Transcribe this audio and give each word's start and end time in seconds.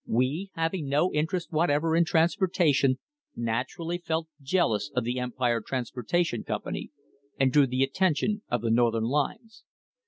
We, 0.07 0.49
having 0.55 0.89
no 0.89 1.13
interest 1.13 1.51
whatever 1.51 1.95
in 1.95 2.05
transportation 2.05 2.97
* 3.21 3.35
naturally 3.35 3.99
felt 3.99 4.29
jealous 4.41 4.89
of 4.95 5.03
the 5.03 5.19
Empire 5.19 5.61
Transportation 5.61 6.43
Company, 6.43 6.89
and 7.39 7.53
drew 7.53 7.67
the 7.67 7.83
attention 7.83 8.41
of 8.49 8.63
the 8.63 8.71
north 8.71 8.95
ern 8.95 9.03
lines. 9.03 9.63